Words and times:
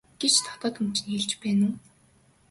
гэж 0.21 0.33
дотоод 0.45 0.73
хүн 0.77 0.89
чинь 0.95 1.11
хэлж 1.13 1.31
байна 1.41 1.65
уу? 1.69 1.75